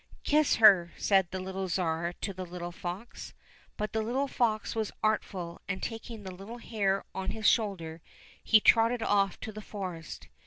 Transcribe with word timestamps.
"Kiss 0.23 0.55
her," 0.55 0.91
said 0.97 1.29
the 1.29 1.39
little 1.39 1.69
Tsar 1.69 2.13
to 2.21 2.33
the 2.33 2.43
little 2.43 2.71
fox. 2.71 3.35
But 3.77 3.93
the 3.93 4.01
little 4.01 4.27
fox 4.27 4.75
was 4.75 4.91
artful, 5.03 5.61
and 5.69 5.79
taking 5.83 6.23
the 6.23 6.33
little 6.33 6.57
hare 6.57 7.05
on 7.13 7.29
his 7.29 7.47
shoulder, 7.47 8.01
he 8.43 8.59
trotted 8.59 9.03
off 9.03 9.39
to 9.41 9.51
the 9.51 9.61
forest. 9.61 10.27